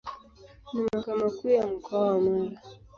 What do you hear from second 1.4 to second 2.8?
ya Mkoa wa Mara.